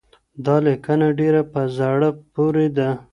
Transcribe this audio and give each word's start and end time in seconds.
دا 0.45 0.55
لیکنه 0.65 1.07
ډېره 1.19 1.41
په 1.51 1.61
زړه 1.77 2.09
پوري 2.33 2.67
وه. 2.75 2.89